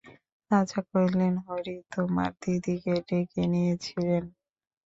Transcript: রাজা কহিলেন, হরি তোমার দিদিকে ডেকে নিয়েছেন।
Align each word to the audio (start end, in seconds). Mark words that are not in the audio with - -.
রাজা 0.51 0.79
কহিলেন, 0.89 1.33
হরি 1.45 1.75
তোমার 1.93 2.31
দিদিকে 2.41 2.93
ডেকে 3.07 3.43
নিয়েছেন। 3.53 4.23